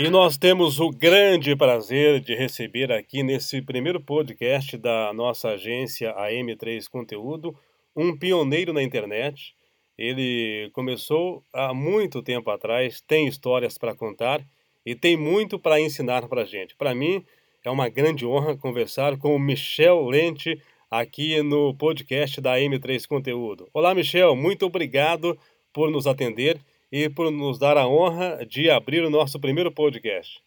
[0.00, 6.14] E nós temos o grande prazer de receber aqui nesse primeiro podcast da nossa agência
[6.14, 7.52] AM3 Conteúdo
[7.96, 9.56] um pioneiro na internet.
[9.98, 14.40] Ele começou há muito tempo atrás, tem histórias para contar
[14.86, 16.76] e tem muito para ensinar para a gente.
[16.76, 17.26] Para mim,
[17.64, 23.68] é uma grande honra conversar com o Michel Lente aqui no podcast da AM3 Conteúdo.
[23.74, 25.36] Olá, Michel, muito obrigado
[25.72, 26.56] por nos atender
[26.90, 30.40] e por nos dar a honra de abrir o nosso primeiro podcast.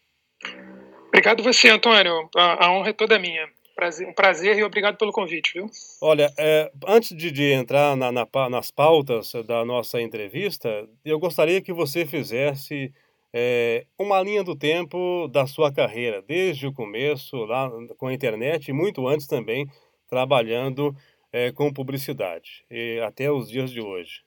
[1.08, 2.28] Obrigado você, Antônio.
[2.36, 3.48] A, honra é toda minha.
[3.74, 5.66] Prazer, um prazer e obrigado pelo convite, viu?
[6.00, 11.62] Olha, é, antes de, de entrar na, na, nas pautas da nossa entrevista, eu gostaria
[11.62, 12.92] que você fizesse
[13.32, 18.68] é, uma linha do tempo da sua carreira, desde o começo, lá com a internet,
[18.68, 19.66] e muito antes também,
[20.06, 20.94] trabalhando
[21.32, 24.20] é, com publicidade, e até os dias de hoje.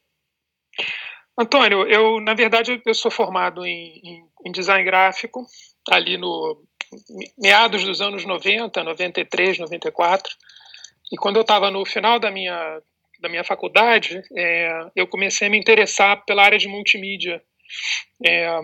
[1.38, 5.46] Antônio, eu na verdade eu sou formado em, em, em design gráfico
[5.92, 6.64] ali no
[7.38, 10.34] meados dos anos 90, 93, 94.
[11.12, 12.82] E quando eu estava no final da minha
[13.22, 17.42] da minha faculdade, é, eu comecei a me interessar pela área de multimídia.
[18.26, 18.60] É,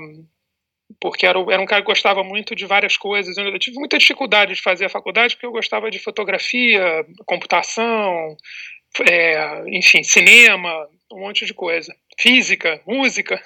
[0.99, 3.37] porque era, era um cara que gostava muito de várias coisas.
[3.37, 8.35] Eu tive muita dificuldade de fazer a faculdade porque eu gostava de fotografia, computação,
[9.09, 11.95] é, enfim, cinema, um monte de coisa.
[12.19, 13.41] Física, música.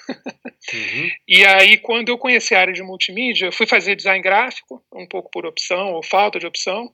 [0.72, 1.10] Uhum.
[1.26, 5.30] e aí, quando eu conheci a área de multimídia, fui fazer design gráfico, um pouco
[5.30, 6.92] por opção ou falta de opção.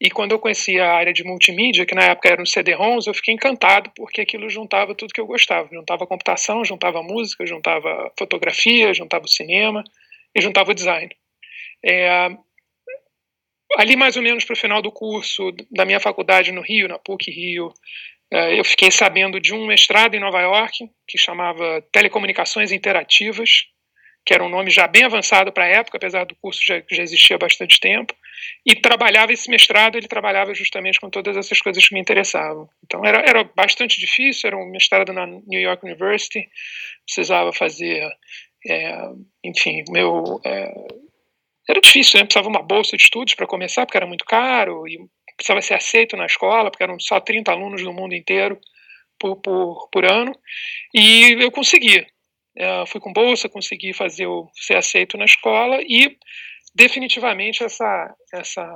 [0.00, 3.14] E quando eu conheci a área de multimídia, que na época era no CD-ROMs, eu
[3.14, 5.68] fiquei encantado, porque aquilo juntava tudo que eu gostava.
[5.72, 9.82] Juntava computação, juntava música, juntava fotografia, juntava cinema
[10.34, 11.08] e juntava design.
[11.82, 12.36] É,
[13.78, 16.98] ali mais ou menos para o final do curso da minha faculdade no Rio, na
[16.98, 17.72] PUC Rio,
[18.30, 23.66] eu fiquei sabendo de um mestrado em Nova York que chamava Telecomunicações Interativas,
[24.26, 27.02] que era um nome já bem avançado para a época, apesar do curso já, já
[27.02, 28.12] existia há bastante tempo,
[28.66, 32.68] e trabalhava esse mestrado, ele trabalhava justamente com todas essas coisas que me interessavam.
[32.84, 36.48] Então era, era bastante difícil, era um mestrado na New York University,
[37.04, 38.10] precisava fazer,
[38.68, 38.98] é,
[39.44, 40.40] enfim, meu...
[40.44, 40.72] É,
[41.68, 42.24] era difícil, né?
[42.24, 44.98] precisava uma bolsa de estudos para começar, porque era muito caro, e
[45.36, 48.58] precisava ser aceito na escola, porque eram só 30 alunos no mundo inteiro
[49.18, 50.32] por, por, por ano,
[50.94, 52.06] e eu consegui.
[52.58, 56.16] Uh, fui com bolsa, consegui fazer o, ser aceito na escola e
[56.74, 58.66] definitivamente essa, essa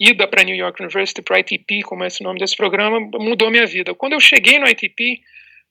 [0.00, 3.66] ida para New York University, para ITP, como é esse nome desse programa, mudou minha
[3.66, 3.94] vida.
[3.94, 5.20] Quando eu cheguei no ITP,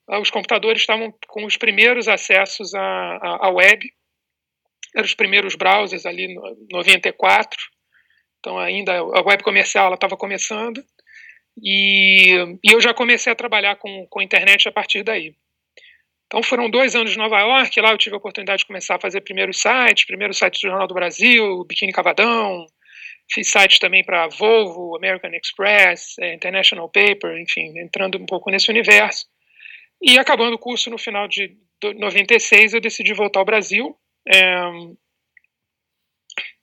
[0.10, 3.88] uh, os computadores estavam com os primeiros acessos à, à, à web,
[4.96, 7.60] eram os primeiros browsers ali no 94,
[8.46, 10.84] então ainda a web comercial estava começando,
[11.58, 15.34] e, e eu já comecei a trabalhar com, com internet a partir daí.
[16.28, 19.00] Então foram dois anos em Nova York, lá eu tive a oportunidade de começar a
[19.00, 22.68] fazer primeiros sites, primeiro site do Jornal do Brasil, Biquíni Cavadão,
[23.32, 28.70] fiz sites também para Volvo, American Express, eh, International Paper, enfim, entrando um pouco nesse
[28.70, 29.26] universo.
[30.00, 33.96] E acabando o curso no final de 96, eu decidi voltar ao Brasil
[34.28, 34.56] é,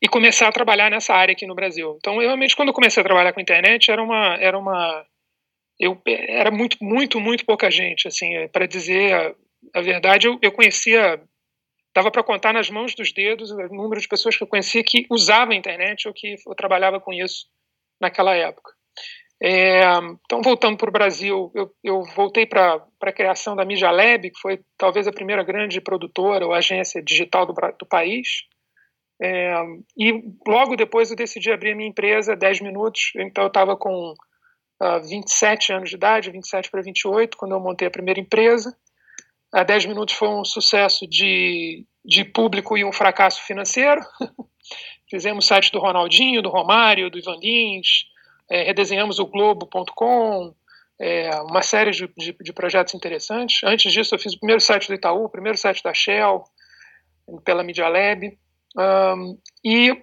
[0.02, 1.94] e começar a trabalhar nessa área aqui no Brasil.
[1.98, 5.06] Então, eu, realmente, quando eu comecei a trabalhar com internet, era uma, era uma,
[5.78, 9.36] eu era muito, muito, muito pouca gente, assim, eh, para dizer
[9.72, 11.22] a verdade, eu, eu conhecia,
[11.94, 15.06] dava para contar nas mãos dos dedos o número de pessoas que eu conhecia que
[15.08, 17.46] usavam a internet ou que eu trabalhava com isso
[18.00, 18.72] naquela época.
[19.44, 19.82] É,
[20.24, 24.60] então, voltando para o Brasil, eu, eu voltei para a criação da Media que foi
[24.76, 28.44] talvez a primeira grande produtora ou agência digital do, do país.
[29.24, 29.54] É,
[29.96, 33.12] e logo depois eu decidi abrir a minha empresa, 10 minutos.
[33.14, 34.14] Então, eu estava com
[34.82, 38.76] uh, 27 anos de idade, 27 para 28, quando eu montei a primeira empresa.
[39.52, 44.00] A 10 minutos foi um sucesso de, de público e um fracasso financeiro.
[45.08, 48.06] Fizemos site do Ronaldinho, do Romário, do Ivan Lins,
[48.50, 50.52] é, redesenhamos o Globo.com,
[50.98, 53.62] é, uma série de, de, de, projetos interessantes.
[53.62, 56.42] Antes disso, eu fiz o primeiro site do Itaú, o primeiro site da Shell,
[57.44, 58.36] pela Media Lab.
[58.76, 59.96] Um, e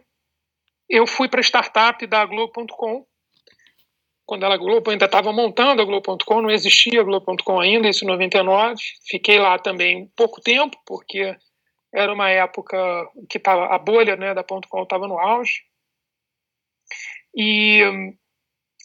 [0.90, 3.06] eu fui para a startup da Globo.com,
[4.26, 8.08] quando a Globo ainda estava montando a Globo.com, não existia a Globo.com ainda, isso em
[8.08, 8.76] 99.
[9.08, 11.36] Fiquei lá também pouco tempo, porque
[11.94, 12.78] era uma época
[13.30, 15.64] que tava, a bolha né, da .com estava no auge.
[17.36, 17.82] E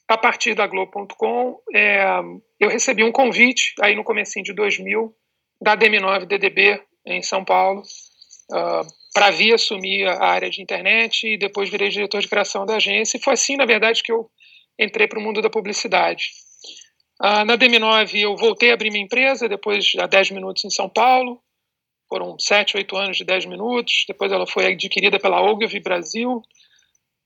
[0.08, 2.04] a partir da Globo.com, é,
[2.58, 5.14] eu recebi um convite, aí no comecinho de 2000,
[5.60, 7.82] da DM9 DDB em São Paulo,
[8.50, 8.82] uh, ah,
[9.12, 13.16] para vir assumir a área de internet e depois virei diretor de criação da agência.
[13.16, 14.28] E foi assim, na verdade, que eu
[14.78, 16.30] entrei para o mundo da publicidade.
[17.20, 20.88] Ah, na DM9 eu voltei a abrir minha empresa, depois de 10 minutos em São
[20.88, 21.40] Paulo,
[22.08, 24.04] foram sete, oito anos de dez minutos.
[24.06, 26.40] Depois ela foi adquirida pela Ogilvy Brasil.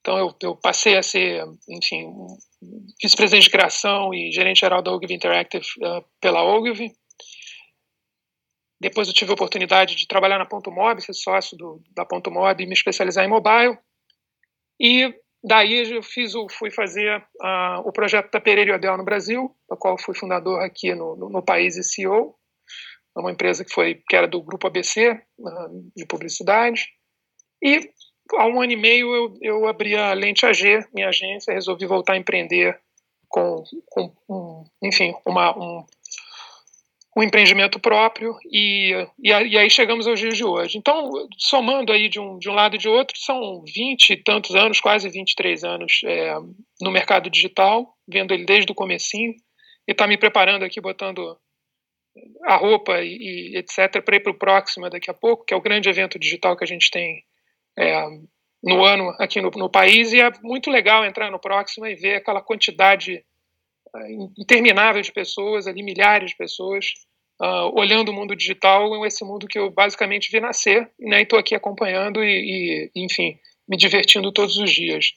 [0.00, 2.10] Então eu, eu passei a ser, enfim,
[3.02, 6.90] vice-presidente de criação e gerente geral da Ogilvy Interactive uh, pela Ogilvy.
[8.80, 12.30] Depois eu tive a oportunidade de trabalhar na Ponto Mob, ser sócio do, da Ponto
[12.30, 13.76] Mob e me especializar em mobile.
[14.80, 19.04] E daí eu fiz o, fui fazer uh, o projeto da Pereira e Odell no
[19.04, 22.36] Brasil, da qual fui fundador aqui no, no, no país e CEO.
[23.16, 26.86] É uma empresa que foi que era do grupo ABC uh, de publicidade.
[27.60, 27.90] E
[28.36, 32.12] há um ano e meio eu, eu abri a Lente AG, minha agência, resolvi voltar
[32.12, 32.78] a empreender
[33.28, 35.84] com, com um, enfim, uma, um,
[37.18, 40.78] um empreendimento próprio e, e, aí chegamos aos dias de hoje.
[40.78, 44.54] Então, somando aí de um, de um lado e de outro, são 20 e tantos
[44.54, 46.36] anos, quase 23 anos é,
[46.80, 49.32] no mercado digital, vendo ele desde o comecinho,
[49.88, 51.36] e está me preparando aqui, botando
[52.44, 54.00] a roupa e, e etc.
[54.00, 56.62] para ir para o Próxima daqui a pouco, que é o grande evento digital que
[56.62, 57.24] a gente tem
[57.76, 58.04] é,
[58.62, 62.14] no ano aqui no, no, país, e é muito legal entrar no Próxima e ver
[62.14, 63.24] aquela quantidade
[63.96, 67.07] é, interminável de pessoas, ali milhares de pessoas,
[67.40, 71.38] uh, olhando o mundo digital, esse mundo que eu basicamente vi nascer, né, e estou
[71.38, 73.38] aqui acompanhando e, e, enfim,
[73.69, 75.12] me divertindo todos os dias.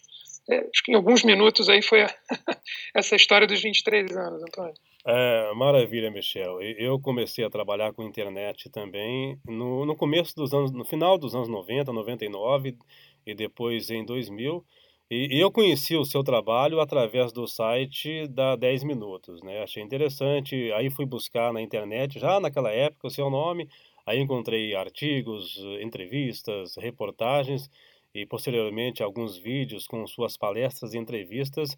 [0.50, 2.16] É, acho que em alguns minutos aí foi a,
[2.96, 4.74] essa história dos 23 anos, Antônio.
[5.06, 6.62] É, maravilha, Michel.
[6.62, 11.34] Eu comecei a trabalhar com internet também no, no começo dos anos, no final dos
[11.34, 12.78] anos 90, 99
[13.26, 14.64] e depois em 2000.
[15.14, 19.62] E, eu conheci o seu trabalho através do site da 10 Minutos, né?
[19.62, 20.72] Achei interessante.
[20.72, 23.68] Aí fui buscar na internet, já naquela época, o seu nome.
[24.06, 27.70] Aí encontrei artigos, entrevistas, reportagens
[28.16, 31.76] e posteriormente alguns vídeos com suas palestras e entrevistas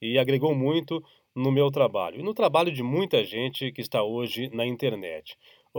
[0.00, 1.00] e agregou muito
[1.36, 5.38] no meu trabalho e no trabalho de muita gente que está hoje na internet.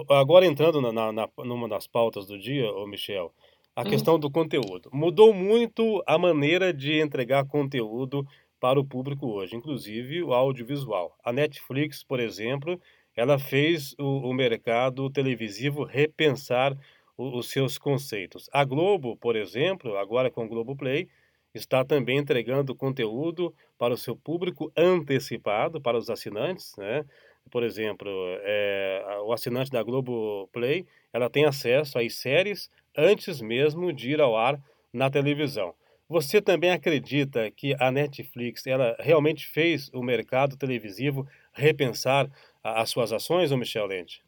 [0.09, 3.33] Agora entrando na, na numa das pautas do dia, ô Michel,
[3.75, 3.85] a hum.
[3.85, 4.89] questão do conteúdo.
[4.93, 8.25] Mudou muito a maneira de entregar conteúdo
[8.59, 11.17] para o público hoje, inclusive o audiovisual.
[11.23, 12.79] A Netflix, por exemplo,
[13.15, 16.77] ela fez o, o mercado televisivo repensar
[17.17, 18.49] o, os seus conceitos.
[18.53, 21.07] A Globo, por exemplo, agora com o Globoplay,
[21.53, 27.05] está também entregando conteúdo para o seu público antecipado, para os assinantes, né?
[27.51, 28.09] Por exemplo,
[28.41, 34.21] é, o assinante da Globo Play, ela tem acesso às séries antes mesmo de ir
[34.21, 34.59] ao ar
[34.91, 35.73] na televisão.
[36.07, 42.29] Você também acredita que a Netflix ela realmente fez o mercado televisivo repensar
[42.63, 44.23] as suas ações, ou Michel Lente?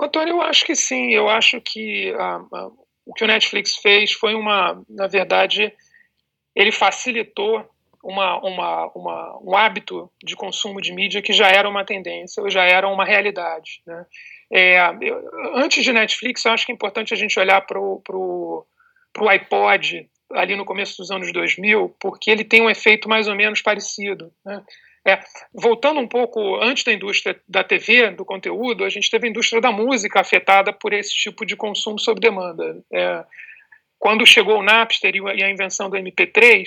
[0.00, 1.14] Antônio, eu acho que sim.
[1.14, 2.70] Eu acho que a, a,
[3.04, 5.72] o que o Netflix fez foi uma, na verdade,
[6.54, 7.64] ele facilitou
[8.02, 12.64] uma, uma, uma, um hábito de consumo de mídia que já era uma tendência, já
[12.64, 13.82] era uma realidade.
[13.86, 14.06] Né?
[14.52, 14.78] É,
[15.54, 18.64] antes de Netflix, eu acho que é importante a gente olhar para o
[19.28, 23.60] iPod ali no começo dos anos 2000, porque ele tem um efeito mais ou menos
[23.62, 24.32] parecido.
[24.44, 24.62] Né?
[25.06, 25.20] É,
[25.54, 29.60] voltando um pouco antes da indústria da TV, do conteúdo, a gente teve a indústria
[29.60, 32.82] da música afetada por esse tipo de consumo sob demanda.
[32.92, 33.24] É,
[33.98, 36.64] quando chegou o Napster e a invenção do MP3,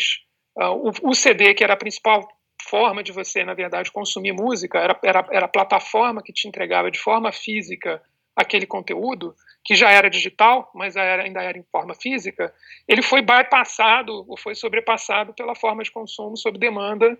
[0.58, 2.27] uh, ah, o, o, CD, que era a principal
[2.62, 6.92] forma de você, na verdade, consumir música, era, era, era a plataforma que te entregava
[6.92, 8.01] de forma física
[8.36, 12.54] aquele conteúdo, que já era digital, mas ainda era em forma física,
[12.88, 17.18] ele foi bypassado ou foi sobrepassado pela forma de consumo sob demanda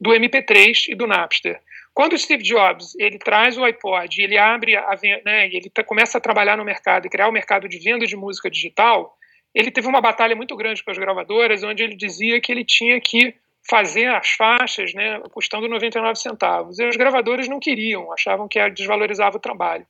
[0.00, 1.60] do MP3 e do Napster.
[1.92, 6.18] Quando o Steve Jobs ele traz o iPod, ele abre a né, ele tá, começa
[6.18, 9.16] a trabalhar no mercado e criar o um mercado de venda de música digital,
[9.54, 13.00] ele teve uma batalha muito grande com as gravadoras, onde ele dizia que ele tinha
[13.00, 13.34] que
[13.68, 16.78] fazer as faixas, né, custando 99 centavos.
[16.78, 19.86] E os gravadores não queriam, achavam que desvalorizava o trabalho.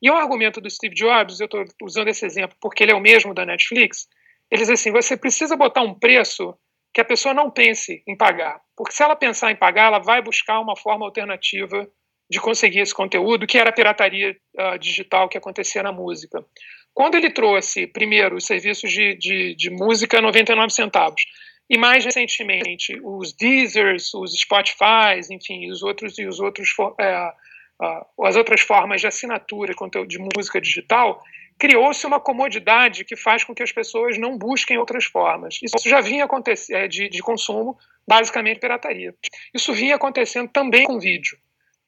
[0.00, 3.00] E o argumento do Steve Jobs, eu estou usando esse exemplo porque ele é o
[3.00, 4.08] mesmo da Netflix,
[4.50, 6.54] ele diz assim: você precisa botar um preço
[6.92, 8.60] que a pessoa não pense em pagar.
[8.76, 11.88] Porque se ela pensar em pagar, ela vai buscar uma forma alternativa
[12.28, 16.44] de conseguir esse conteúdo, que era a pirataria uh, digital que acontecia na música.
[16.94, 21.22] Quando ele trouxe, primeiro, os serviços de, de, de música 99 centavos,
[21.72, 26.68] e mais recentemente os Deezers, os Spotify, enfim, os outros e os outros
[27.00, 27.32] é,
[28.22, 29.74] as outras formas de assinatura
[30.06, 31.22] de música digital,
[31.58, 35.58] criou-se uma comodidade que faz com que as pessoas não busquem outras formas.
[35.62, 39.14] Isso já vinha acontecendo é, de, de consumo, basicamente pirataria.
[39.54, 41.38] Isso vinha acontecendo também com vídeo.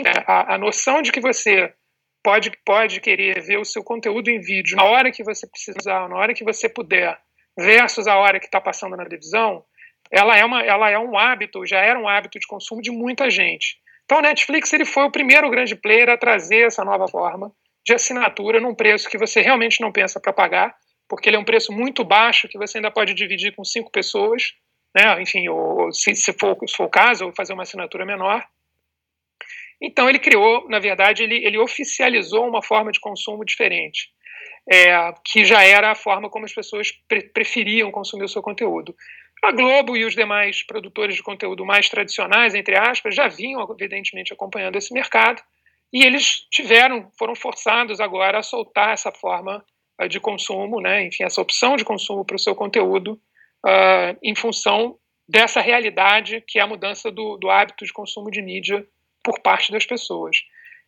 [0.03, 1.75] É, a, a, noção de que você
[2.23, 6.17] pode, pode querer ver o seu conteúdo em vídeo na hora que você precisar, na
[6.17, 7.21] hora que você puder,
[7.57, 9.65] versus a hora que está passando na televisão,
[10.11, 13.31] ela é, uma, ela é um hábito, já era um hábito de consumo de muita
[13.31, 13.77] gente.
[14.05, 17.53] Então, a Netflix ele foi o primeiro grande player a trazer essa nova forma
[17.85, 20.75] de assinatura num preço que você realmente não pensa para pagar,
[21.09, 24.55] porque ele é um preço muito baixo que você ainda pode dividir com cinco pessoas,
[24.95, 25.21] né?
[25.21, 28.45] enfim, ou, se, se, for, se for o caso, ou fazer uma assinatura menor.
[29.81, 34.09] Então ele criou, na verdade, ele, ele oficializou uma forma de consumo diferente,
[34.71, 38.95] é, que já era a forma como as pessoas pre preferiam consumir o seu conteúdo.
[39.45, 44.33] A Globo e os demais produtores de conteúdo mais tradicionais, entre aspas, já vinham, evidentemente,
[44.33, 45.43] acompanhando esse mercado,
[45.93, 49.63] e eles tiveram, foram forçados agora a soltar essa forma
[50.01, 53.21] uh, de consumo, né, enfim, essa opção de consumo para o seu conteúdo,
[53.67, 54.97] uh, em função
[55.29, 58.87] dessa realidade que é a mudança do, do hábito de consumo de mídia
[59.23, 60.39] por parte das pessoas.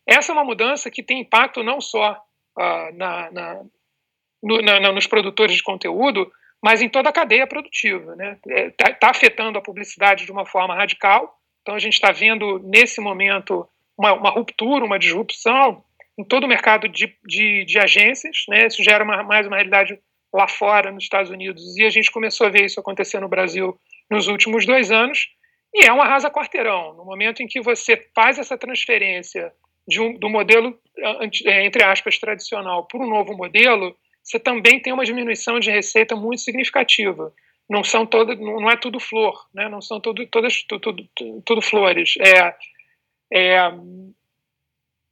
[0.03, 2.13] Essa é uma mudança que tem impacto não só
[2.57, 3.61] uh, na, na,
[4.41, 6.31] no, na, nos produtores de conteúdo,
[6.63, 8.13] mas em toda a cadeia produtiva.
[8.13, 8.37] Está né?
[8.49, 11.37] é, tá, tá afetando a publicidade de uma forma radical.
[11.61, 15.83] Então, a gente está vendo, nesse momento, uma, uma, ruptura, uma disrupção
[16.17, 18.45] em todo o mercado de, de, de agências.
[18.49, 18.67] Né?
[18.67, 19.99] Isso gera uma, mais uma realidade
[20.33, 23.77] lá fora, nos Estados Unidos, e a gente começou a ver isso acontecer no Brasil
[24.09, 25.27] nos últimos dois anos.
[25.73, 26.93] E é um arrasa quarteirão.
[26.93, 29.51] No momento em que você faz essa transferência
[29.87, 30.77] de um, do modelo,
[31.45, 33.95] é, entre aspas, tradicional para um novo modelo,
[34.27, 37.33] você também tem uma diminuição de receita muito significativa.
[37.69, 39.69] Não são todas, não é tudo flor, né?
[39.69, 42.15] Não são tudo, todas, tudo, tudo, tudo flores.
[42.19, 42.53] É,
[43.33, 43.71] é,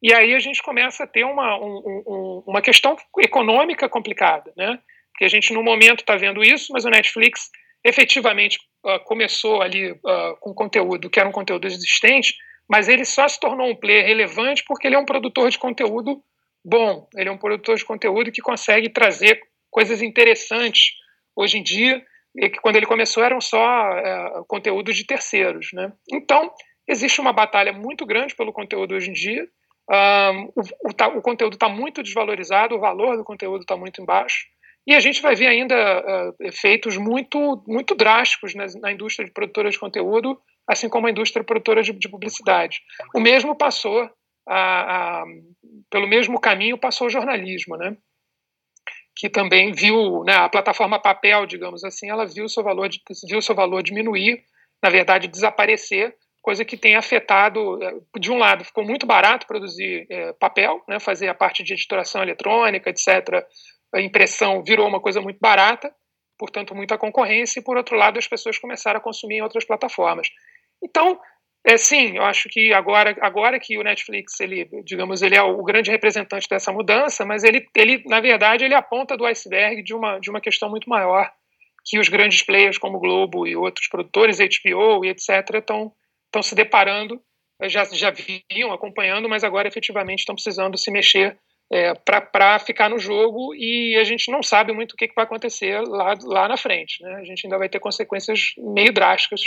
[0.03, 4.79] e aí a gente começa a ter uma, um, um, uma questão econômica complicada, né?
[5.13, 7.49] Porque a gente no momento está vendo isso, mas o Netflix
[7.85, 12.35] efetivamente uh, começou ali uh, com conteúdo que era um conteúdo existente,
[12.67, 16.21] mas ele só se tornou um player relevante porque ele é um produtor de conteúdo
[16.65, 20.93] bom, ele é um produtor de conteúdo que consegue trazer coisas interessantes
[21.35, 22.03] hoje em dia,
[22.35, 25.67] e que quando ele começou eram só uh, conteúdos de terceiros.
[25.73, 25.91] Né?
[26.11, 26.51] Então,
[26.87, 29.47] existe uma batalha muito grande pelo conteúdo hoje em dia,
[29.87, 34.01] um, o, o, tá, o, conteúdo está muito desvalorizado, o valor do conteúdo está muito
[34.01, 34.45] embaixo,
[34.87, 39.31] e a gente vai ver ainda uh, efeitos muito, muito drásticos na, na, indústria de
[39.31, 42.79] produtora de conteúdo, assim como a indústria produtora de, de publicidade.
[43.15, 44.09] O mesmo passou,
[44.47, 45.25] a, a,
[45.89, 47.97] pelo mesmo caminho passou o jornalismo, né?
[49.15, 52.89] que também viu né, a plataforma papel, digamos assim, ela viu seu valor
[53.29, 54.43] viu seu valor diminuir,
[54.83, 60.05] na verdade desaparecer, coisa que tem afetado, eh, de um lado, ficou muito barato produzir
[60.09, 63.43] é, papel, né, fazer a parte de editoração eletrônica, etc.,
[63.93, 65.91] a impressão virou uma coisa muito barata,
[66.37, 70.27] portanto, muita concorrência, e por outro lado, as pessoas começaram a consumir em outras plataformas.
[70.83, 71.19] Então,
[71.65, 75.63] é sim, eu acho que agora, agora que o Netflix, ele, digamos, ele é o
[75.63, 80.19] grande representante dessa mudança, mas ele, ele na verdade, ele aponta do iceberg de uma,
[80.19, 81.31] de uma questão muito maior
[81.83, 85.91] que os grandes players como Globo e outros produtores, HBO e etc., estão
[86.41, 87.21] se deparando,
[87.63, 91.37] já, já vinham acompanhando, mas agora efetivamente estão precisando se mexer
[91.71, 95.25] é, para ficar no jogo e a gente não sabe muito o que, que vai
[95.25, 97.01] acontecer lá, lá na frente.
[97.01, 97.15] Né?
[97.15, 99.41] A gente ainda vai ter consequências meio drásticas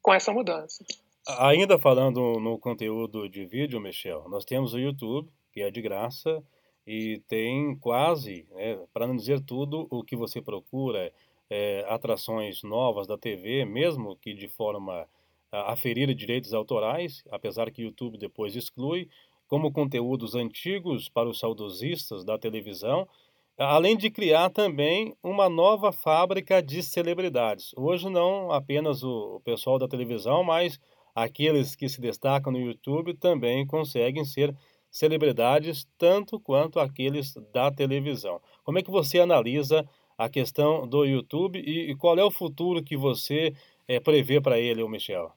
[0.00, 0.84] com essa mudança.
[1.26, 6.44] Ainda falando no conteúdo de vídeo, Michel, nós temos o YouTube, que é de graça,
[6.86, 11.10] e tem quase, né, para não dizer tudo, o que você procura,
[11.48, 15.08] é, atrações novas da TV, mesmo que de forma
[15.50, 19.08] a aferir direitos autorais, apesar que o YouTube depois exclui,
[19.48, 23.08] como conteúdos antigos para os saudosistas da televisão,
[23.56, 27.72] além de criar também uma nova fábrica de celebridades.
[27.76, 30.78] Hoje não apenas o pessoal da televisão, mas
[31.14, 34.54] aqueles que se destacam no YouTube também conseguem ser
[34.90, 38.40] celebridades tanto quanto aqueles da televisão.
[38.62, 42.96] Como é que você analisa a questão do YouTube e, qual é o futuro que
[42.96, 43.52] você
[43.88, 45.32] é, prevê para ele, Michel?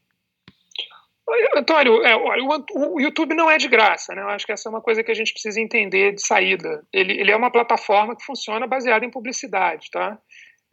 [1.55, 4.22] Antônio, é, o, YouTube não é de graça, né?
[4.22, 6.86] Eu acho que essa é uma coisa que a gente precisa entender de saída.
[6.93, 10.17] Ele, ele é uma plataforma que funciona baseada em publicidade, tá?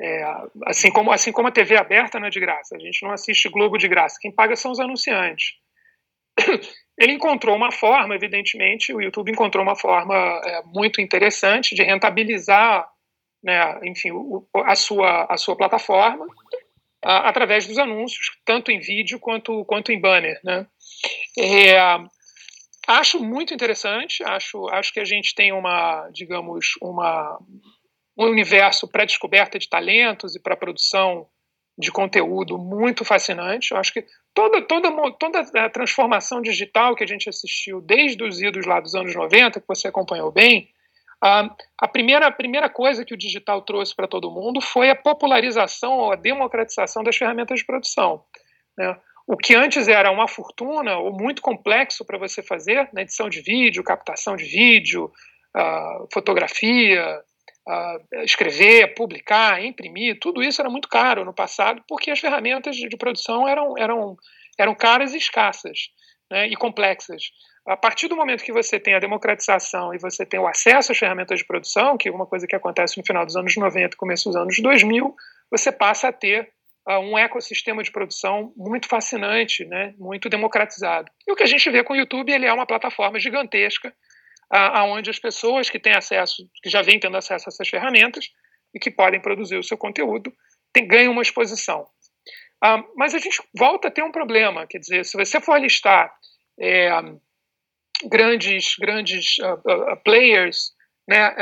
[0.00, 0.24] É,
[0.66, 3.48] assim, como, assim como a TV aberta não é de graça, a gente não assiste
[3.48, 4.18] Globo de graça.
[4.20, 5.54] Quem paga são os anunciantes.
[6.98, 12.88] Ele encontrou uma forma, evidentemente, o YouTube encontrou uma forma é, muito interessante de rentabilizar,
[13.42, 16.26] né, enfim, o, a, sua, a sua plataforma
[17.04, 20.40] através dos anúncios, tanto em vídeo quanto, quanto em banner.
[20.42, 20.66] Né?
[21.38, 21.78] É,
[22.86, 27.38] acho muito interessante, acho, acho que a gente tem uma, digamos, uma,
[28.16, 31.26] um universo para descoberta de talentos e para produção
[31.76, 33.72] de conteúdo muito fascinante.
[33.72, 38.40] Eu acho que toda, toda, toda a transformação digital que a gente assistiu desde os
[38.40, 40.68] idos lá dos anos 90, que você acompanhou bem,
[41.80, 45.92] a, primeira, a primeira coisa que o digital trouxe para todo mundo foi a popularização
[45.92, 48.22] ou a democratização das ferramentas de produção.
[48.76, 48.94] Né?
[49.26, 53.40] O que antes era uma fortuna ou muito complexo para você fazer, na edição de
[53.40, 55.10] vídeo, captação de vídeo,
[55.56, 57.22] uh, fotografia,
[58.22, 63.48] escrever, publicar, imprimir, tudo isso era muito caro no passado, porque as ferramentas de, produção
[63.48, 64.16] eram, eram,
[64.58, 65.88] eram caras e escassas
[66.30, 67.22] né, e complexas.
[67.66, 70.98] A partir do momento que você tem a democratização e você tem o acesso às
[70.98, 73.96] ferramentas de produção, que é uma coisa que acontece no final dos anos 90 e
[73.96, 75.14] começo dos anos 2000,
[75.50, 76.50] você passa a ter
[76.86, 81.10] uh, um ecossistema de produção muito fascinante, né, muito democratizado.
[81.26, 83.94] E o que a gente vê com o YouTube, ele é uma plataforma gigantesca,
[84.54, 88.30] uh, onde as pessoas que têm acesso, que já vêm tendo acesso a essas ferramentas
[88.72, 90.32] e que podem produzir o seu conteúdo,
[90.72, 91.82] tem, ganham uma exposição.
[92.64, 96.12] Uh, mas a gente volta a ter um problema, quer dizer, se você for listar
[96.58, 96.88] é,
[98.08, 100.72] grandes, grandes uh, uh, players
[101.06, 101.34] né,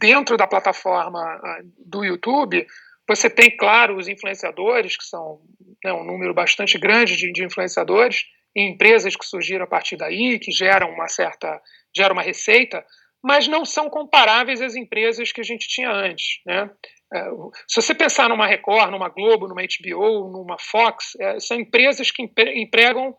[0.00, 1.40] dentro da plataforma
[1.78, 2.66] do YouTube,
[3.08, 5.40] você tem, claro, os influenciadores, que são
[5.82, 10.52] né, um número bastante grande de, de influenciadores, empresas que surgiram a partir daí, que
[10.52, 11.60] geram uma certa,
[11.94, 12.84] geram uma receita,
[13.22, 16.40] mas não são comparáveis às empresas que a gente tinha antes.
[16.46, 16.70] Né?
[17.12, 17.24] É,
[17.66, 22.22] se você pensar numa Record, numa Globo, numa HBO, numa Fox, é, são empresas que
[22.22, 23.16] empregam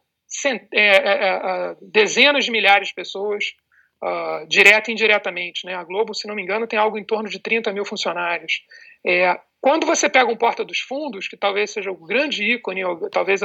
[0.73, 3.53] é, dezenas de milhares de pessoas,
[4.03, 5.65] uh, direta e indiretamente.
[5.65, 5.73] Né?
[5.73, 8.61] A Globo, se não me engano, tem algo em torno de 30 mil funcionários.
[9.61, 13.41] Quando você pega um Porta dos Fundos, que talvez seja o grande ícone, ou talvez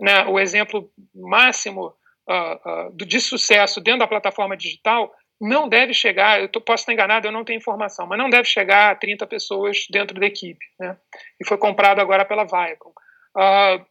[0.00, 1.94] né, o exemplo máximo
[2.28, 6.92] uh, uh, de sucesso dentro da plataforma digital, não deve chegar, eu tô, posso estar
[6.92, 10.64] enganado, eu não tenho informação, mas não deve chegar a 30 pessoas dentro da equipe.
[10.78, 10.96] Né?
[11.40, 12.92] E foi comprado agora pela Viacom.
[13.36, 13.84] Uh,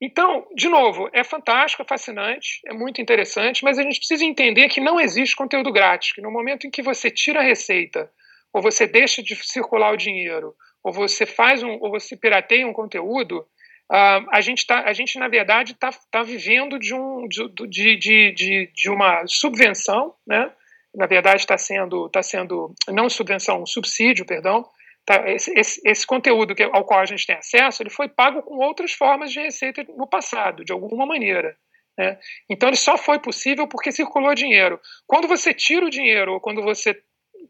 [0.00, 4.68] então, de novo, é fantástico, é fascinante, é muito interessante, mas a gente precisa entender
[4.68, 8.10] que não existe conteúdo grátis, que no momento em que você tira a receita
[8.52, 12.72] ou você deixa de circular o dinheiro, ou você faz um, ou você pirateia um
[12.72, 13.46] conteúdo,
[13.90, 18.32] uh, a gente tá, a gente na verdade está tá vivendo de um de, de,
[18.32, 20.50] de, de uma subvenção, né?
[20.94, 24.68] Na verdade está sendo tá sendo não subvenção, um subsídio, perdão.
[25.04, 28.42] Tá, esse, esse, esse, conteúdo que, ao qual a gente tem acesso, ele foi pago
[28.42, 31.56] com outras formas de receita no passado, de alguma maneira.
[31.96, 32.18] Né?
[32.50, 34.80] Então ele só foi possível porque circulou dinheiro.
[35.06, 37.00] Quando você tira o dinheiro, ou quando você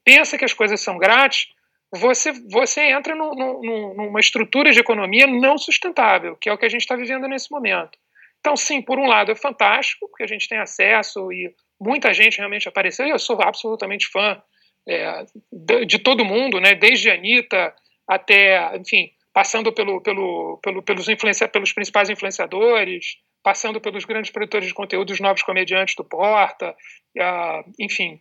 [0.05, 1.49] pensa que as coisas são grátis,
[1.97, 6.67] você, você entra no, no, numa estrutura de economia não sustentável, que é o que
[6.67, 7.99] a gente está vivendo nesse momento.
[8.41, 12.39] Então, sim, por um lado é fantástico, porque a gente tem acesso e muita gente
[12.39, 14.41] realmente apareceu, e eu sou absolutamente fã
[14.89, 17.75] é, de, de, todo mundo, né, desde a Anitta
[18.09, 24.69] até, enfim, passando pelo, pelo, pelo, pelos, influencia, pelos principais influenciadores, passando pelos grandes produtores
[24.69, 28.21] de conteúdo, os novos comediantes do Porta, uh, enfim,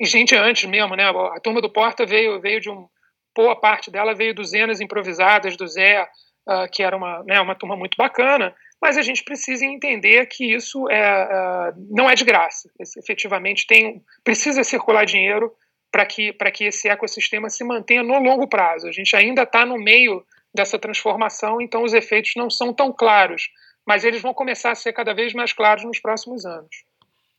[0.00, 1.04] e gente antes mesmo, né?
[1.08, 2.88] A turma do Porta veio, veio de um.
[3.36, 6.02] Boa parte dela veio do Zenas Improvisadas, do Zé,
[6.48, 10.52] uh, que era uma, né, uma turma muito bacana, mas a gente precisa entender que
[10.52, 12.70] isso é, uh, não é de graça.
[12.80, 15.52] Esse, efetivamente tem, precisa circular dinheiro
[15.90, 18.88] para que, que esse ecossistema se mantenha no longo prazo.
[18.88, 23.48] A gente ainda está no meio dessa transformação, então os efeitos não são tão claros,
[23.86, 26.84] mas eles vão começar a ser cada vez mais claros nos próximos anos.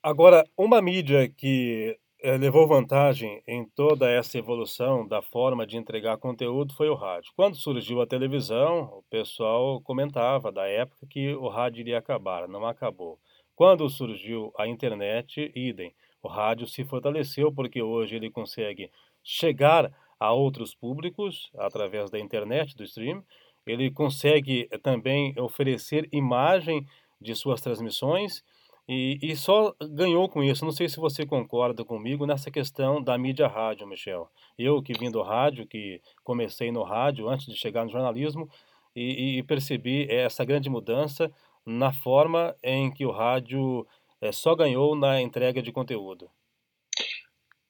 [0.02, 6.74] Agora, uma mídia que levou vantagem em toda essa evolução da forma de entregar conteúdo
[6.74, 7.32] foi o rádio.
[7.36, 12.66] Quando surgiu a televisão, o pessoal comentava da época que o rádio iria acabar, não
[12.66, 13.18] acabou.
[13.56, 15.94] Quando surgiu a internet, idem.
[16.22, 18.92] O rádio se fortaleceu porque hoje ele consegue
[19.24, 23.24] chegar a outros públicos através da internet, do stream.
[23.66, 26.86] Ele consegue eh, também oferecer imagem
[27.22, 28.44] de suas transmissões
[28.89, 30.65] e, e, só ganhou com isso.
[30.65, 34.28] Não sei se você concorda comigo nessa questão da mídia rádio, Michel.
[34.58, 38.49] Eu que vim do rádio, que comecei no rádio antes de chegar no jornalismo,
[38.95, 41.32] e, e percebi essa grande mudança
[41.65, 43.86] na forma em que o rádio
[44.19, 46.30] é, só ganhou na entrega de conteúdo.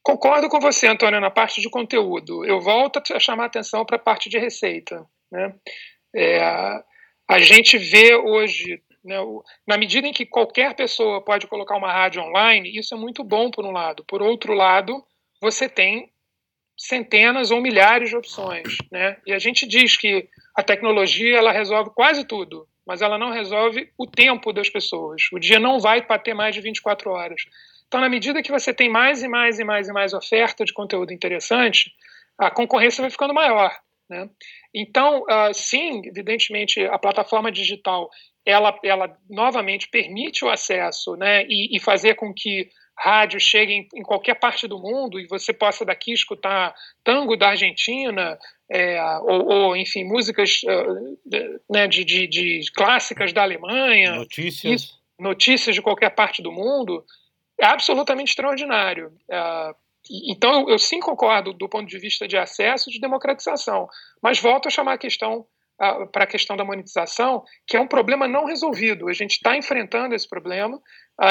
[0.02, 2.46] Concordo com você, Antônio, na parte de conteúdo.
[2.46, 5.06] Eu volto a chamar a atenção para a parte de receita.
[5.32, 5.54] Né?
[6.16, 6.42] É,
[7.28, 8.82] a gente vê hoje?
[9.68, 13.50] Na medida em que qualquer pessoa pode colocar uma rádio online, isso é muito bom
[13.50, 14.04] por um lado.
[14.06, 15.04] Por outro lado,
[15.42, 16.12] você tem
[16.78, 19.18] centenas ou milhares de opções, né?
[19.26, 23.92] E a gente diz que a tecnologia ela resolve quase tudo, mas ela não resolve
[23.98, 25.24] o tempo das pessoas.
[25.34, 27.42] O dia não vai ter mais de 24 horas.
[27.88, 30.74] Então, na medida que você tem mais e mais e mais e mais oferta de
[30.74, 31.92] conteúdo interessante,
[32.38, 33.76] a concorrência vai ficando maior.
[34.10, 34.30] Né?
[34.74, 38.10] Então, uh, sim, evidentemente, a plataforma digital
[38.50, 43.88] ela, ela novamente permite o acesso né, e, e fazer com que rádio chegue em,
[43.96, 48.38] em, qualquer parte do mundo e você possa daqui escutar tango da Argentina
[48.70, 51.18] é, ou, ou, enfim, músicas uh,
[51.70, 54.16] né, de, de, de, clássicas da Alemanha.
[54.16, 55.00] Notícias.
[55.18, 57.06] notícias de qualquer parte do mundo.
[57.60, 59.14] é absolutamente extraordinário.
[59.30, 59.74] Uh,
[60.28, 63.88] então, eu, eu, sim concordo do ponto de vista de acesso e de democratização,
[64.22, 65.46] mas volto a chamar a questão
[66.12, 69.08] para a questão da monetização, que é um problema não resolvido.
[69.08, 70.80] A gente está enfrentando esse problema,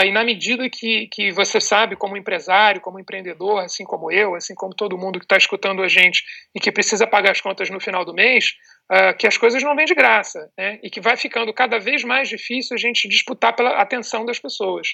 [0.05, 4.55] e na medida que, que você sabe, como empresário, como empreendedor, assim como eu, assim
[4.55, 6.23] como todo mundo que está escutando a gente
[6.55, 8.53] e que precisa pagar as contas no final do mês,
[8.93, 10.79] uh, que as coisas não vêm de graça, né?
[10.83, 14.89] e que vai ficando cada vez mais difícil a gente disputar pela atenção das pessoas.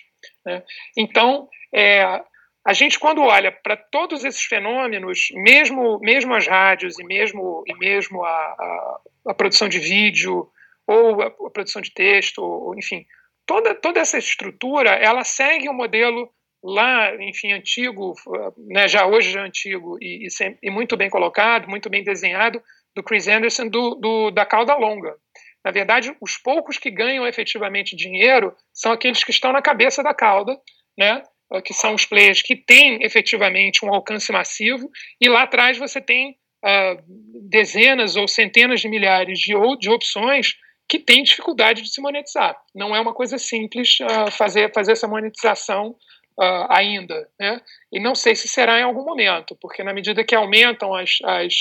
[0.46, 0.62] Né?
[0.96, 2.22] Então, é,
[2.64, 7.74] a gente quando olha para todos esses fenômenos, mesmo mesmo as rádios e mesmo e
[7.74, 10.48] mesmo a, a, a produção de vídeo
[10.86, 13.04] ou a, a, produção de texto, ou, enfim,
[13.46, 16.30] toda toda essa estrutura, ela segue um modelo
[16.62, 18.14] lá, enfim, antigo,
[18.56, 22.62] né, já hoje já antigo e, e, sempre, e, muito bem colocado, muito bem desenhado,
[22.96, 25.14] do Chris Anderson do, do, da cauda longa.
[25.62, 30.14] Na verdade, os poucos que ganham efetivamente dinheiro são aqueles que estão na cabeça da
[30.14, 30.58] cauda,
[30.96, 31.22] né?
[31.54, 34.90] Eh, que são os players que têm efetivamente um alcance massivo,
[35.20, 37.02] e lá atrás você tem uh,
[37.48, 40.56] dezenas ou centenas de milhares de, de opções
[40.88, 42.56] que têm dificuldade de se monetizar.
[42.74, 45.90] Não é uma coisa simples uh, fazer, fazer essa monetização
[46.38, 47.28] uh, ainda.
[47.38, 47.60] Né?
[47.92, 51.54] E não sei se será em algum momento, porque na medida que aumentam as, as,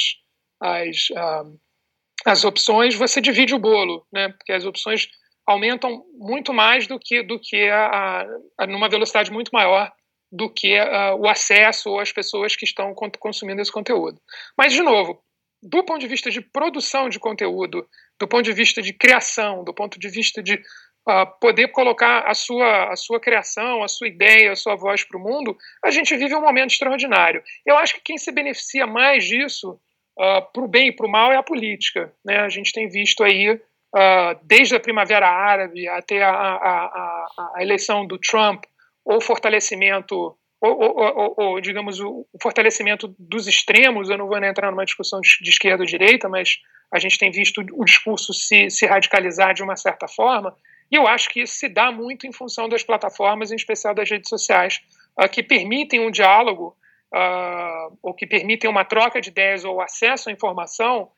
[0.62, 1.08] as,
[2.25, 4.29] as opções, você divide o bolo, né?
[4.29, 5.08] porque as opções
[5.45, 8.25] aumentam muito mais do que, do que a,
[8.58, 9.91] a numa velocidade muito maior
[10.32, 14.19] do que a, o acesso ou as pessoas que estão consumindo esse conteúdo.
[14.58, 15.21] Mas, de novo,
[15.62, 17.88] do ponto de vista de produção de conteúdo,
[18.19, 22.34] do ponto de vista de criação, do ponto de vista de uh, poder colocar a
[22.34, 26.15] sua, a sua criação, a sua ideia, a sua voz para o mundo, a gente
[26.17, 27.43] vive um momento extraordinário.
[27.65, 29.79] Eu acho que quem se beneficia mais disso,
[30.17, 32.13] uh, ah, para o bem e para o mal, é a política.
[32.25, 32.39] Né?
[32.39, 33.62] A gente tem visto aí
[33.93, 36.86] uh, desde a Primavera Árabe até a, a,
[37.38, 38.63] a, a eleição do Trump,
[39.06, 44.10] ou fortalecimento, ou, ou, ou, ou, digamos, o fortalecimento dos extremos.
[44.10, 46.58] Eu não vou entrar numa discussão de, esquerda ou direita, mas
[46.91, 50.56] a gente tem visto o discurso se, se radicalizar de uma certa forma.
[50.89, 54.10] E eu acho que isso se dá muito em função das plataformas, em especial das
[54.10, 54.79] redes sociais,
[55.19, 56.77] uh, que permitem um diálogo,
[57.13, 61.10] uh, ou que permitem uma troca de ideias ou acesso à informação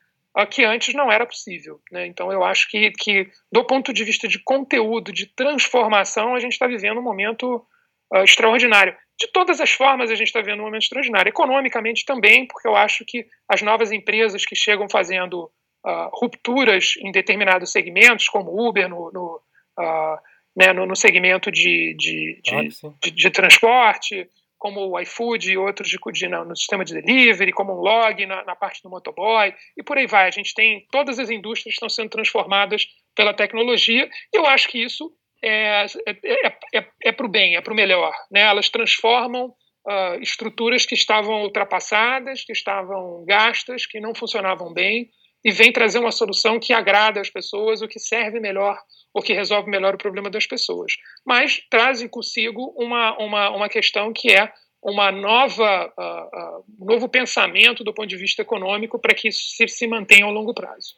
[0.44, 1.80] que antes não era possível.
[1.90, 2.06] Né?
[2.06, 6.52] Então, eu acho que, que, do ponto de vista de conteúdo, de transformação, a gente
[6.52, 7.64] está vivendo um momento
[8.12, 8.94] uh, extraordinário.
[9.18, 11.30] De todas as formas, a gente está vivendo um momento extraordinário.
[11.30, 15.44] Economicamente também, porque eu acho que as novas empresas que chegam fazendo
[15.86, 19.40] uh, rupturas em determinados segmentos, como Uber no, no,
[19.78, 20.18] uh,
[20.54, 22.68] né, no, no segmento de, de, de,
[23.02, 27.72] de, de transporte, como o iFood e outros de, de, no sistema de delivery, como
[27.72, 30.26] o Log na, na, parte do motoboy, e por aí vai.
[30.26, 34.82] A gente tem todas as indústrias estão sendo transformadas pela tecnologia, e eu acho que
[34.82, 38.12] isso é, é, é, é para o bem, é para o melhor.
[38.30, 38.40] Né?
[38.40, 39.46] Elas transformam
[39.86, 45.10] uh, estruturas que estavam ultrapassadas, que estavam gastas, que não funcionavam bem,
[45.44, 48.78] e vem trazer uma solução que agrada as pessoas, o que serve melhor,
[49.14, 50.92] ou que resolve melhor o problema das pessoas.
[51.24, 57.08] Mas trazem consigo uma, uma, uma questão que é uma nova, uh, uh, um novo
[57.08, 60.94] pensamento do ponto de vista econômico para que isso se, se mantenha ao longo prazo.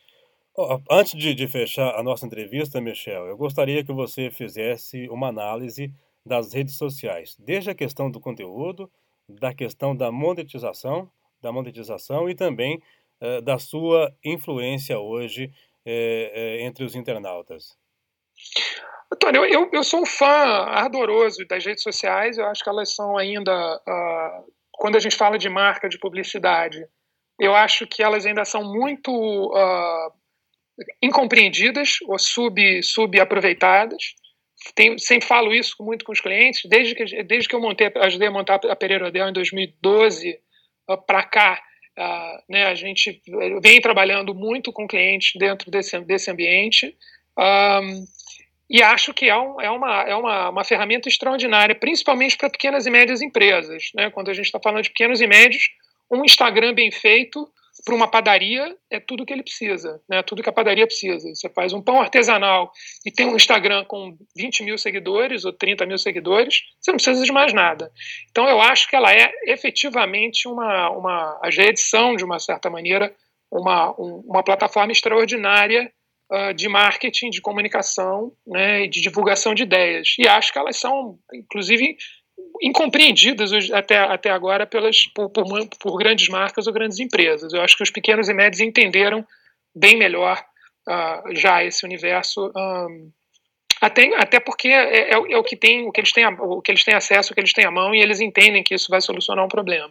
[0.91, 5.93] Antes de, de, fechar a nossa entrevista, Michel, eu gostaria que você fizesse uma análise
[6.27, 8.91] das redes sociais, desde a questão do conteúdo,
[9.29, 11.09] da questão da monetização,
[11.41, 12.83] da monetização e também
[13.21, 15.51] eh, da sua influência hoje
[15.85, 17.77] eh, eh, entre os internautas?
[19.13, 23.17] Antônio, eu, eu sou um fã ardoroso das redes sociais, eu acho que elas são
[23.17, 26.87] ainda, uh, quando a gente fala de marca, de publicidade,
[27.41, 30.13] eu acho que elas ainda são muito uh,
[31.03, 34.15] incompreendidas ou sub, subaproveitadas.
[34.75, 38.29] Tem, sempre falo isso muito com os clientes, desde que, desde que eu montei, ajudei
[38.29, 40.39] a montar a Pereira Odell em 2012
[40.91, 41.63] uh, para cá,
[41.99, 43.21] Uh, né, a gente
[43.61, 46.97] vem trabalhando muito com clientes dentro desse, desse ambiente
[47.37, 48.05] um,
[48.71, 52.87] e acho que é, um, é, uma, é uma, uma ferramenta extraordinária, principalmente para pequenas
[52.87, 53.91] e médias empresas.
[53.95, 54.11] Né?
[54.11, 55.71] Quando a gente está falando de pequenos e médios,
[56.11, 57.49] um Instagram bem feito
[57.85, 60.23] para uma padaria é tudo que ele precisa, né?
[60.23, 61.29] tudo que a padaria precisa.
[61.35, 62.71] Você faz um pão artesanal
[63.05, 67.25] e tem um Instagram com 20 mil seguidores ou 30 mil seguidores, você não precisa
[67.25, 67.91] de mais nada.
[68.31, 73.15] Então eu acho que ela é efetivamente uma, uma edição, de uma certa maneira,
[73.51, 75.91] uma, um, uma plataforma extraordinária
[76.31, 80.15] uh, de marketing, de comunicação né, e de divulgação de ideias.
[80.19, 81.97] E acho que elas são, inclusive,
[82.63, 85.45] incompreendidas até, até agora pelas, por, por,
[85.81, 87.53] por, grandes marcas ou grandes empresas.
[87.53, 89.27] Eu acho que os pequenos e médios entenderam
[89.75, 90.43] bem melhor
[90.89, 93.11] uh, já esse universo um,
[93.81, 96.71] até, até porque é, é, é, o que tem, o que eles têm, o que
[96.71, 99.01] eles têm acesso, o que eles têm à mão e eles entendem que isso vai
[99.01, 99.89] solucionar um problema.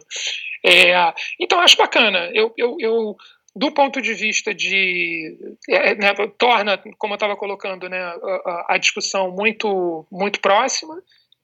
[0.64, 0.92] É,
[1.40, 2.30] então acho bacana.
[2.34, 3.16] Eu, eu, eu,
[3.56, 8.78] do ponto de vista de é, né, torna, como eu estava colocando, né, a, a,
[8.78, 10.94] discussão muito muito próxima.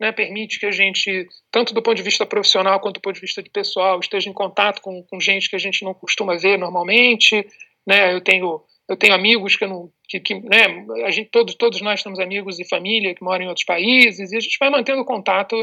[0.04, 3.22] Né, permite que a gente, tanto do ponto de vista profissional quanto do ponto de
[3.22, 6.58] vista de pessoal, esteja em contato com, com gente que a gente não costuma ver
[6.58, 7.48] normalmente.
[7.86, 11.80] Né, eu tenho eu tenho amigos que não que, que né, a gente todos todos
[11.80, 15.06] nós temos amigos e família que moram em outros países e a gente vai mantendo
[15.06, 15.56] contato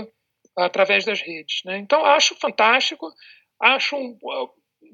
[0.58, 1.78] através das redes, né?
[1.78, 3.14] Então acho fantástico,
[3.62, 4.18] acho um,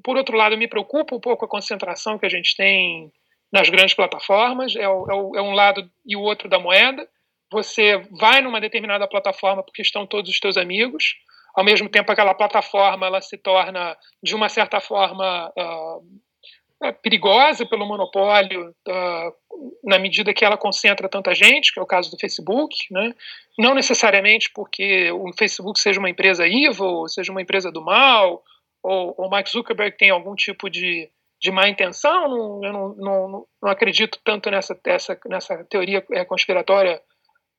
[0.04, 3.14] por outro lado me preocupa um pouco a concentração que a gente tem
[3.50, 7.08] nas grandes plataformas é, é, é um lado e o outro da moeda.
[7.52, 11.16] Você vai numa determinada plataforma porque estão todos os teus amigos,
[11.56, 17.88] ao mesmo tempo aquela plataforma ela se torna de uma certa forma uh, perigosa pelo
[17.88, 22.76] monopólio uh, na medida que ela concentra tanta gente, que é o caso do Facebook,
[22.92, 23.16] né?
[23.58, 28.44] não necessariamente porque o Facebook seja uma empresa evil, seja uma empresa do mal,
[28.84, 31.10] ou o Mark Zuckerberg tem algum tipo de,
[31.42, 37.02] de má intenção, eu não, não, não acredito tanto nessa, essa, nessa teoria é, conspiratória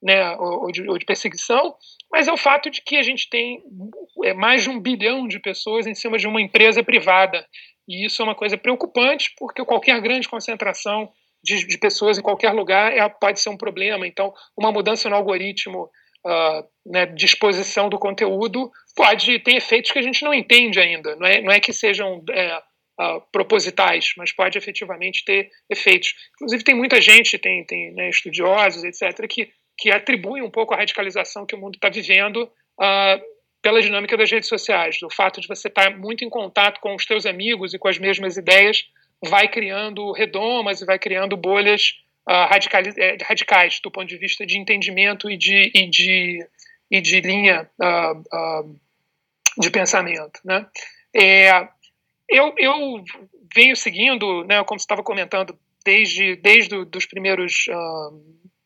[0.03, 1.75] né, ou, de, ou, de, perseguição,
[2.11, 3.63] mas é o fato de que a gente tem
[4.25, 7.45] é, mais de um bilhão de pessoas em cima de uma empresa privada
[7.89, 11.11] e isso é uma coisa preocupante, porque qualquer grande concentração
[11.43, 14.07] de, de pessoas em qualquer lugar é, pode ser um problema.
[14.07, 15.85] Então, uma mudança no algoritmo
[16.27, 21.17] uh, né, de exposição do conteúdo pode ter efeitos que a gente não entende ainda.
[21.17, 22.59] Não é, não é que sejam é,
[23.01, 26.13] uh, propositais, mas pode efetivamente ter efeitos.
[26.35, 30.77] Inclusive, tem muita gente, tem, tem né, estudiosos, etc., que, que atribuem um pouco a
[30.77, 32.51] radicalização que o mundo está vivendo.
[32.79, 36.95] Uh, pela dinâmica das redes sociais, do fato de você estar muito em contato com
[36.95, 38.89] os teus amigos e com as mesmas ideias,
[39.23, 41.95] vai criando redomas e vai criando bolhas
[42.29, 46.47] uh, radicais, é, radicais do ponto de vista de entendimento e de, e de,
[46.91, 48.19] e de linha uh,
[48.63, 48.81] uh,
[49.59, 50.41] de pensamento.
[50.45, 50.65] Né?
[51.15, 51.69] É,
[52.29, 53.05] eu, eu
[53.53, 57.67] venho seguindo, né, como você estava comentando, desde, desde os primeiros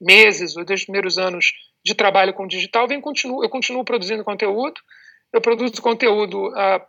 [0.02, 1.52] meses ou desde os primeiros anos
[1.84, 4.80] de trabalho com digital, vem, continuo, eu continuo produzindo conteúdo.
[5.32, 6.48] Eu produzo conteúdo.
[6.48, 6.80] Uh,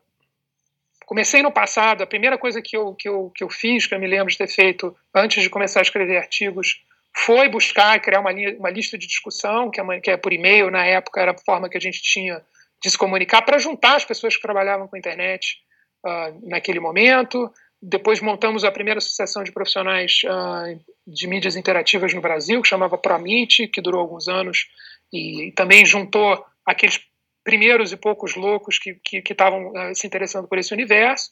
[1.06, 4.00] comecei no passado, a primeira coisa que eu, que, eu, que eu fiz, que eu
[4.00, 6.84] me lembro de ter feito antes de começar a escrever artigos,
[7.16, 10.72] foi buscar criar uma, linha, uma lista de discussão, que é, que é por e-mail,
[10.72, 12.42] na época era a forma que a gente tinha
[12.82, 15.58] de se comunicar, para juntar as pessoas que trabalhavam com a internet
[16.06, 17.50] uh, naquele momento.
[17.82, 22.98] Depois montamos a primeira associação de profissionais uh, de mídias interativas no Brasil, que chamava
[22.98, 24.68] ProMit, que durou alguns anos
[25.12, 27.02] e também juntou aqueles
[27.44, 31.30] primeiros e poucos loucos que estavam uh, se interessando por esse universo.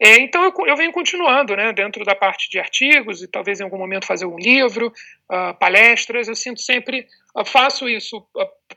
[0.00, 3.64] É, então eu, eu, venho continuando, né, dentro da parte de artigos e talvez em
[3.64, 6.26] algum momento fazer um livro, uh, palestras.
[6.26, 7.06] Eu sinto sempre,
[7.36, 8.26] uh, faço isso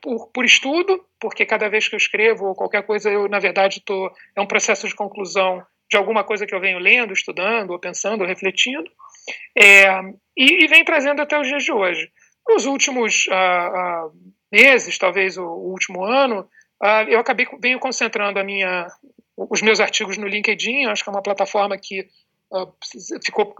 [0.00, 3.82] por, por, estudo, porque cada vez que eu escrevo ou qualquer coisa, eu na verdade
[3.84, 7.78] tô é um processo de conclusão de alguma coisa que eu venho lendo, estudando, ou
[7.78, 8.90] pensando, ou refletindo,
[9.56, 9.88] é,
[10.38, 12.10] e, e, vem trazendo até os dias de hoje.
[12.48, 14.12] Nos últimos uh, uh,
[14.50, 16.48] meses, talvez o, último ano,
[16.82, 18.86] uh, eu acabei venho concentrando a minha,
[19.36, 20.86] os meus artigos no LinkedIn.
[20.86, 22.08] Acho que é uma plataforma que
[23.24, 23.54] ficou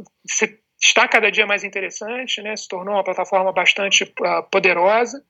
[0.80, 2.56] está cada dia mais interessante, né?
[2.56, 4.06] Se tornou uma plataforma bastante
[4.50, 5.22] poderosa.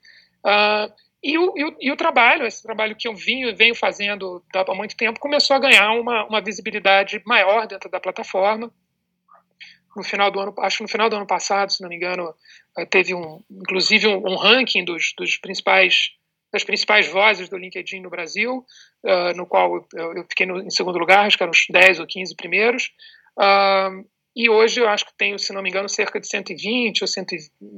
[1.23, 4.75] E o, e, o, e o, trabalho, esse trabalho que eu vinha, venho fazendo há
[4.75, 8.71] muito tempo, começou a ganhar uma, uma visibilidade maior dentro da plataforma.
[9.99, 12.33] No final do ano, acho que no final do ano passado, se não me engano,
[12.79, 16.13] eh, teve um, inclusive um, um ranking dos, dos, principais
[16.53, 18.65] das principais vozes do LinkedIn no Brasil,
[19.05, 22.01] uh, no qual eu, eu fiquei no, em segundo lugar, acho que eram os 10
[22.01, 22.91] ou 15 primeiros.
[23.37, 27.09] Uh, e hoje eu acho que tenho, se não me engano, cerca de 120 ou
[27.09, 27.27] 100,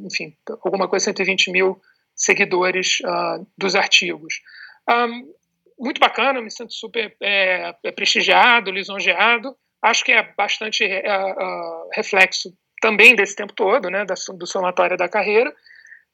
[0.04, 1.80] enfim, alguma coisa 120 mil
[2.14, 4.40] seguidores uh, dos artigos.
[4.88, 5.32] Um,
[5.78, 9.56] muito bacana, me sinto super é, prestigiado, lisonjeado.
[9.82, 15.08] Acho que é bastante uh, reflexo também desse tempo todo, né, da, do somatório da
[15.08, 15.54] carreira.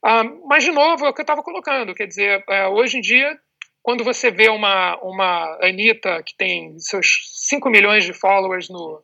[0.05, 3.01] Um, mas, de novo, é o que eu estava colocando, quer dizer, é, hoje em
[3.01, 3.37] dia,
[3.83, 7.07] quando você vê uma, uma Anitta que tem seus
[7.49, 9.03] 5 milhões de followers no,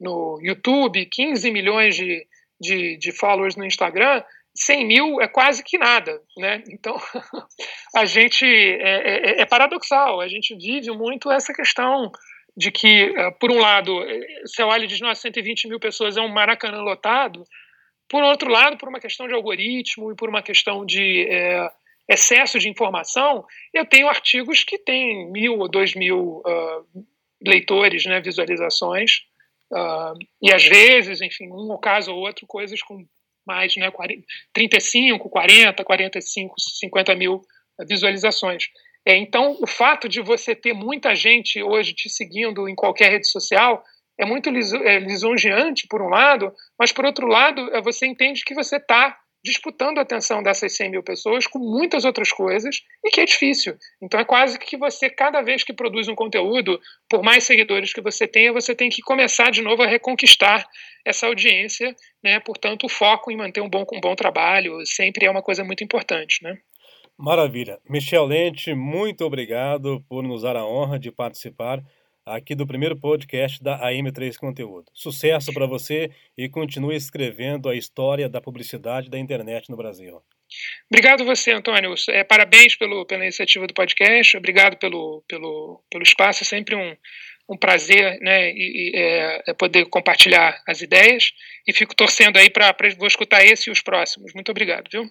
[0.00, 2.26] no YouTube, 15 milhões de,
[2.60, 4.22] de, de followers no Instagram,
[4.54, 6.62] 100 mil é quase que nada, né?
[6.68, 6.96] Então,
[7.96, 12.10] a gente é, é, é, paradoxal, a gente vive muito essa questão
[12.56, 13.92] de que, eh, por um lado,
[14.44, 17.44] você olha e diz, nossa, 120 mil pessoas é um maracanã lotado,
[18.08, 21.70] por outro lado, por uma questão de algoritmo e por uma questão de é,
[22.06, 27.04] excesso de informação, eu tenho artigos que têm mil ou dois mil uh,
[27.42, 29.20] leitores, né, visualizações,
[29.72, 30.12] uh,
[30.42, 33.06] e às vezes, enfim, um caso ou outro, coisas com
[33.46, 33.90] mais, né,
[34.52, 37.40] 35, 40, 45, 50 mil
[37.88, 38.64] visualizações.
[39.04, 43.28] É, então, o fato de você ter muita gente hoje te seguindo em qualquer rede
[43.28, 43.82] social
[44.18, 48.54] é muito é, lisonjeante, por um lado, mas, por outro lado, é, você entende que
[48.54, 53.20] você está disputando a atenção dessas 100 mil pessoas com muitas outras coisas e que
[53.20, 53.76] é difícil.
[54.00, 58.00] Então é quase que você, cada vez que produz um conteúdo, por mais seguidores que
[58.00, 60.64] você tenha, você tem que começar de novo a reconquistar
[61.04, 62.38] essa audiência, né?
[62.38, 65.82] Portanto, o foco em manter um bom, um bom trabalho sempre é uma coisa muito
[65.82, 66.56] importante, né?
[67.18, 67.78] Maravilha.
[67.88, 71.82] Michel Lente, muito obrigado por nos dar a honra de participar
[72.24, 74.86] aqui do primeiro podcast da AM3 Conteúdo.
[74.94, 80.22] Sucesso para você e continue escrevendo a história da publicidade da internet no Brasil.
[80.90, 81.94] Obrigado você, Antônio.
[82.10, 84.36] É, parabéns pelo, pela iniciativa do podcast.
[84.36, 86.42] Obrigado pelo, pelo, pelo espaço.
[86.42, 86.96] É sempre um,
[87.48, 91.32] um prazer né, e, e é, é poder compartilhar as ideias.
[91.66, 92.74] E fico torcendo aí para.
[93.06, 94.32] Escutar esse e os próximos.
[94.34, 95.04] Muito obrigado, viu?